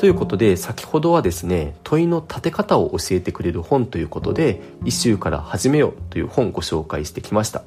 [0.00, 7.64] ということで先ほどはですね問いの立て方を教えてくれる本ということで「一周から始めよう」という本をご紹介してきました。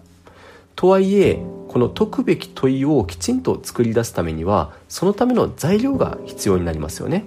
[0.76, 7.26] とはいえこの解くべき問いをきちんと作り出すためにはそのための材料が必要になりますよね。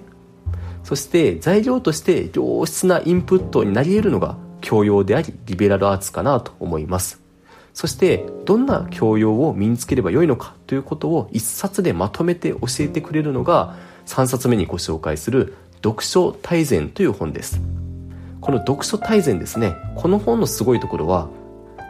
[0.83, 7.21] そして材料として良質なインプットになり得るのが教養でありリベラルアーツかなと思います。
[7.73, 13.75] そしてどんな教養を身につければよいのかということを一冊でまとめて教えてくれるのが
[14.07, 17.61] 3冊目にご紹介する読書大全という本です。
[18.41, 21.27] この読書大全ですねこの本のすごいところは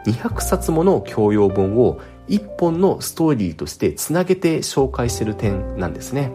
[0.06, 6.32] 200冊もの教養本を1本のストーリーとしてつなげて紹介してる点なんですね。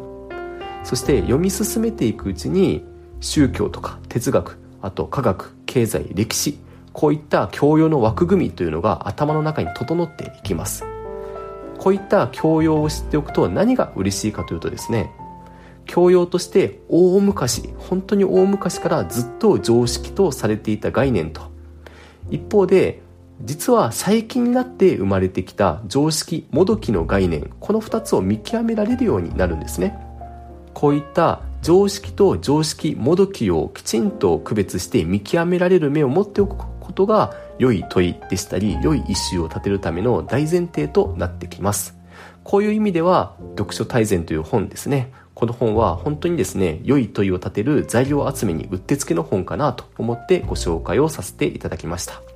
[0.84, 2.84] そして読み進めていくうちに
[3.22, 6.58] 宗教とか哲学あと科学経済歴史
[6.92, 10.86] こういった教養の枠組みというのが頭の中に整っていきます。
[11.78, 15.12] こういった教養を知っておくと何が嬉しいかというとですね
[15.86, 21.42] 教養として大昔本当に大昔からずっと常識とされていた概念と。
[22.30, 23.02] 一方で
[23.42, 29.98] 実は最近になって生まれてきた常識もどきの概念この2つを見極められるようになるんですね。
[30.74, 41.96] こういった常識と常識もどきをきちんと区別して見極められる目を持っておくことが良い問いでしたり良いイシューを立てるための大前提となってきます。
[42.44, 45.12] こういう意味では読書大全という本ですね。
[45.44, 52.33] この本は本当にですね良い問いを立てる材料集めにうってつけの本かなと思ってご紹介をさせていただきました。